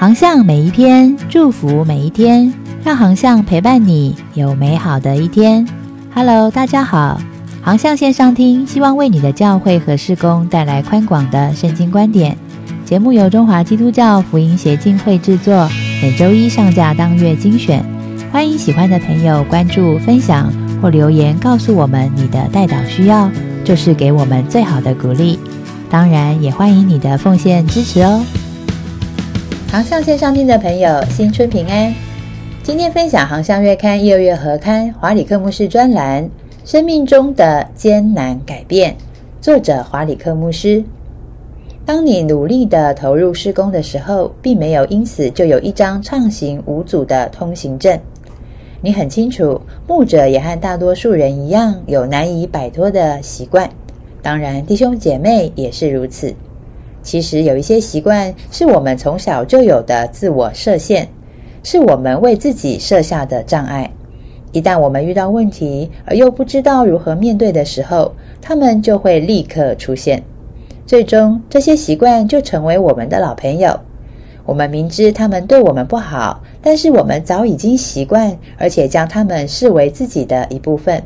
[0.00, 5.66] 航向每一篇，祝福每一天，让航向陪伴你有美好的一天。
[6.14, 7.20] Hello，大家好，
[7.60, 12.38] 航向线上听，希望为你的教会和事工带来宽广的圣经观点。
[12.84, 15.68] 节目由中华基督教福音协进会制作，
[16.00, 17.84] 每周一上架当月精选。
[18.30, 20.48] 欢迎喜欢的朋友关注、分享
[20.80, 23.28] 或留言告诉我们你的代祷需要，
[23.64, 25.40] 就是给我们最好的鼓励。
[25.90, 28.22] 当然，也欢迎你的奉献支持哦。
[29.70, 31.94] 航向线上听的朋友，新春平安！
[32.62, 36.24] 今天分享《航向月刊》一、二月合刊华里克牧师专栏
[36.64, 38.92] 《生命中的艰难改变》，
[39.42, 40.82] 作者华里克牧师。
[41.84, 48.00] 当你努力的投入施工的时候，并没有因此就有一张畅行无阻的通行证。
[48.80, 53.68] 你很清楚，牧者也和大多数人一样，有难以摆脱的习惯。
[54.22, 56.34] 当然，弟兄姐妹也是如此。
[57.08, 61.08] 其实有一些习惯是我们从小就有的自我设限，
[61.62, 63.90] 是我们为自己设下的障碍。
[64.52, 70.22] 一旦我们遇到问题而又不知道如何面对的时候，他们就会立刻出现。
[70.84, 73.80] 最终，这些习惯就成为我们的老朋友。
[74.44, 81.02] 我们明知他们对我们不好，但是我们早已经习惯，而且将他们视为自己的一部分。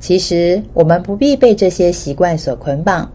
[0.00, 3.08] 其实，我们不必被这些习惯所捆绑。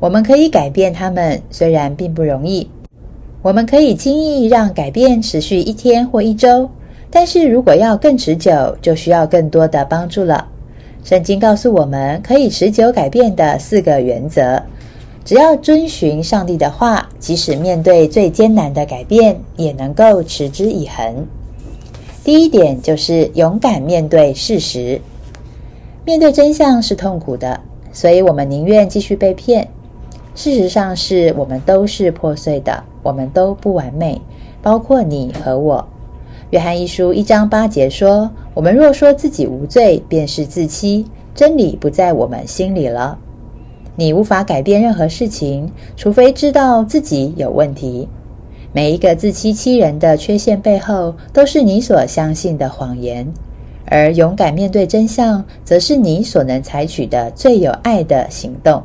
[0.00, 2.66] 我们可以改变它们，虽然并不容易。
[3.42, 6.70] 我们可以轻易让改变持续一天或一周，
[7.10, 10.48] 但是如果要更持久，就需要更多的帮助了。
[11.04, 14.62] 圣经告诉我们可以持久改变的四个原则，
[15.22, 21.26] 只要遵循上帝的话，即使面对最艰难的改变，也能够持之以恒。
[22.24, 24.98] 第一点就是勇敢面对事实。
[26.06, 27.60] 面对真相是痛苦的，
[27.92, 29.68] 所以我们宁愿继续被骗。
[30.34, 34.20] 事实上，是我们都是破碎的，我们都不完美，
[34.62, 35.88] 包括你和我。
[36.50, 43.18] 约翰一书一章八节说：“我们若说自己无罪，便是自欺，真理不在我们心里了。”
[43.96, 48.08] 你无法改变任何事情，除非知道自己有问题。
[48.72, 53.26] 每一个自欺欺人的缺陷背后，都是你所相信的谎言。
[53.84, 58.82] 而勇敢面对真相，则是你所能采取的最有爱的行动。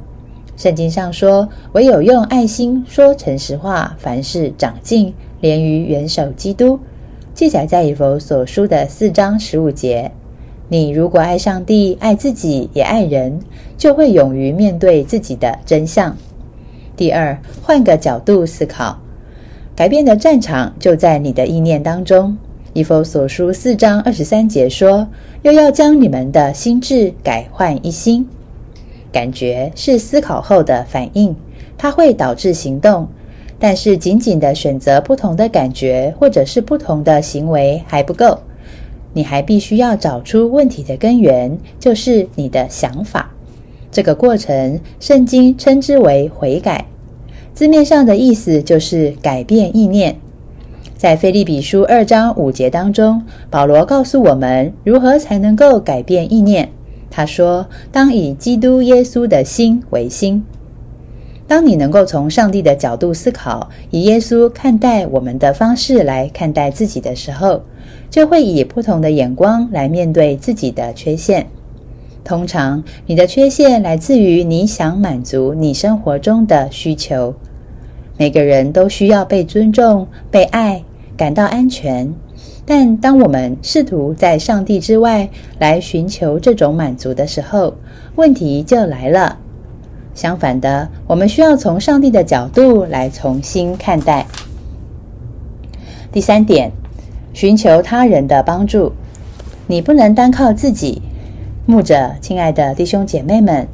[0.57, 6.79] 圣经上说：“唯有用爱心说诚实话，凡事长进，连于元首基督。”
[7.35, 10.11] 记载在以弗所书的四章十五节。
[10.69, 13.41] 你如果爱上帝、爱自己也爱人，
[13.77, 16.15] 就会勇于面对自己的真相。
[16.95, 18.97] 第二，换个角度思考，
[19.75, 22.37] 改变的战场就在你的意念当中。
[22.71, 25.07] 以弗所书四章二十三节说
[25.43, 28.27] ：“又要将你们的心智改换一新。”
[29.15, 31.33] 感觉是思考后的反应，
[31.77, 33.07] 它会导致行动。
[33.57, 38.39] 但是仅仅的选择不同的感觉或者是不同的行为还不够，
[39.13, 43.31] 你还必须要找出问题的根源，就是你的想法。
[43.89, 46.85] 这个过程，圣经称之为悔改，
[47.53, 50.17] 字面上的意思就是改变意念。
[50.97, 56.69] 在腓立比书二章五节当中，保罗告诉我们如何才能够改变意念。
[57.15, 60.43] 他说：“当以基督耶稣的心为心。
[61.47, 67.61] 当你能够从上帝的角度思考，以耶稣看待我们的方式来看待自己的时候，
[68.09, 71.47] 就会以不同的眼光来面对自己的缺陷。
[72.25, 77.33] 通常，你的缺陷来自于你想满足你生活中的需求。
[78.17, 80.83] 每个人都需要被尊重、被爱，
[81.15, 82.13] 感到安全。”
[82.65, 87.75] 但当我们试图在上帝之外来寻求这种满足的时候，
[88.15, 89.37] 问题就来了。
[90.15, 94.25] 相反的，我们需要从上帝的角度来重新看待。
[96.11, 96.71] 第三点，
[97.33, 98.93] 寻求他人的帮助。
[99.67, 101.01] 你不能单靠自己。
[101.65, 103.67] 牧者，亲爱的弟兄姐妹们，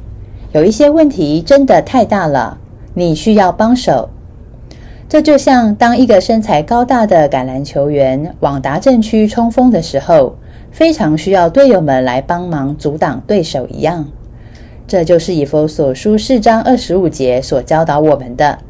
[0.52, 2.58] 有一些问题真的太大了，
[2.94, 4.10] 你需要帮手。
[5.12, 10.36] 这就像当一个身材高大的橄榄球员往达阵区冲锋的时候，
[10.70, 14.06] 非常需要队友们来帮忙阻挡对手一样。
[14.86, 18.60] 这就是以弗所书四章二十五节所教导我们的。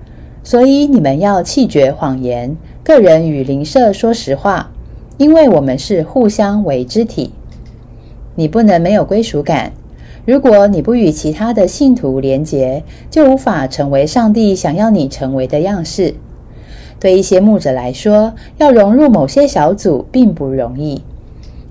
[0.42, 4.72] 所以你们要弃绝谎言，个人与邻舍说实话，
[5.18, 7.30] 因为我们是互相为肢体。
[8.34, 9.70] 你不能没有归属感。
[10.26, 16.16] 如果你不与其他的信徒连结，就无法成为上帝想要你成为的样式。
[17.00, 21.02] 对一些牧者来说，要融入某些小组并不容易。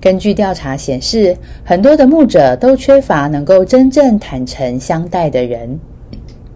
[0.00, 5.78] 根据调查显示，很多的牧者都缺乏能够真正坦诚相待的人。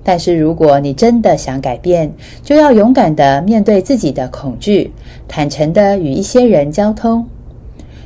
[0.03, 4.93] 但是如果你真的想改变，就要勇敢的面对自己的恐惧，
[5.27, 7.27] 坦诚的与一些人交通。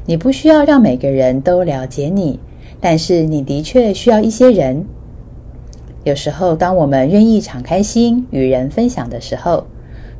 [0.06, 2.40] 你不需要让每个人都了解你，
[2.80, 4.86] 但是你的确需要一些人。
[6.04, 9.66] 有时候，当我们愿意敞开心与人分享的时候，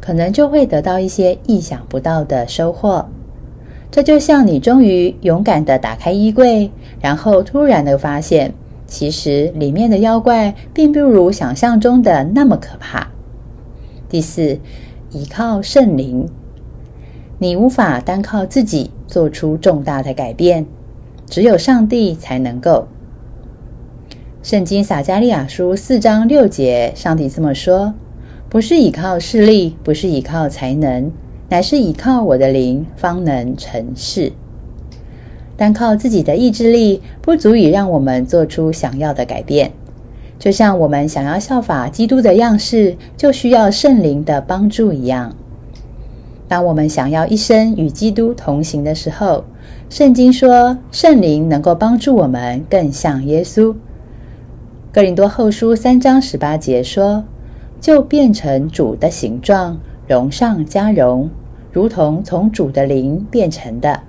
[0.00, 3.06] 可能就会得到一些意想不到的收获。
[3.90, 6.70] 这就像你终于勇敢的打开衣柜，
[7.00, 8.54] 然后突然的发现，
[8.86, 13.08] 其实里面的妖怪并不如想象中的那么可怕。
[14.08, 14.58] 第四，
[15.10, 16.28] 依靠圣灵，
[17.38, 20.66] 你无法单靠自己做出重大的改变，
[21.26, 22.86] 只有上帝才能够。
[24.42, 27.92] 圣经撒加利亚书四章六节，上帝这么说
[28.50, 31.10] ：“不是依靠势力，不是依靠才能。”
[31.48, 34.32] 乃是依靠我的灵，方能成事。
[35.56, 39.72] 单靠自己的意志力，不足以让我们做出想要的改变。
[40.38, 45.34] 就像我们想要效法基督的样式，就需要圣灵的帮助一样。
[46.46, 49.44] 当我们想要一生与基督同行的时候，
[49.88, 53.74] 圣经说圣灵能够帮助我们更像耶稣。
[54.92, 57.24] 哥林多后书三章十八节说
[57.80, 61.30] ：“就变成主的形状，容上加容。”
[61.72, 64.00] 如同从主的灵变成的，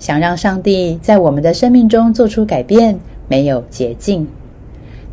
[0.00, 2.98] 想让上帝在我们的生命中做出改变，
[3.28, 4.26] 没有捷径。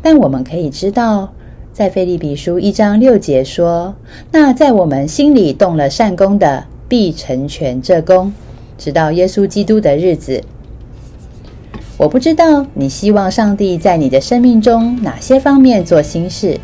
[0.02, 1.32] 但我们可以知道，
[1.72, 3.94] 在腓利比书一章六节说
[4.32, 8.32] ：“那在我们心里动了善功的，必成全这功，
[8.76, 10.42] 直到耶稣基督的日子。”
[11.96, 16.58] 我不知道你希望上帝在你的生命中哪些方面做新事。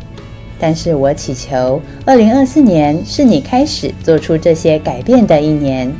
[0.61, 5.91] 但是我祈求，二零二四年是你开始做出这些改变的一年。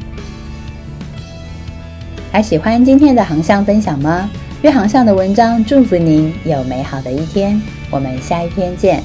[2.32, 4.30] 还喜欢今天的航向分享吗？
[4.62, 7.60] 约航向的文章祝福您有美好的一天。
[7.90, 9.04] 我们下一篇见。